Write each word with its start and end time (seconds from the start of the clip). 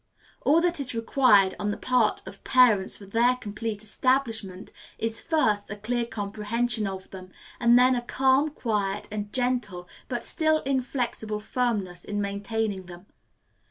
All 0.41 0.61
that 0.61 0.79
is 0.79 0.95
required 0.95 1.53
on 1.59 1.69
the 1.69 1.77
part 1.77 2.23
of 2.27 2.43
parents 2.43 2.97
for 2.97 3.05
their 3.05 3.35
complete 3.35 3.83
establishment 3.83 4.71
is, 4.97 5.21
first, 5.21 5.69
a 5.69 5.75
clear 5.75 6.07
comprehension 6.07 6.87
of 6.87 7.07
them, 7.11 7.29
and 7.59 7.77
then 7.77 7.93
a 7.95 8.01
calm, 8.01 8.49
quiet, 8.49 9.07
and 9.11 9.31
gentle, 9.31 9.87
but 10.07 10.23
still 10.23 10.61
inflexible 10.63 11.39
firmness 11.39 12.03
in 12.03 12.19
maintaining 12.19 12.87
them. 12.87 13.05